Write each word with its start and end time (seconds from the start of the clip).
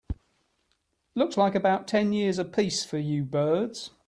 Looks 1.13 1.37
like 1.37 1.53
about 1.53 1.87
ten 1.87 2.11
years 2.11 2.39
a 2.39 2.43
piece 2.43 2.83
for 2.83 2.97
you 2.97 3.23
birds. 3.23 3.91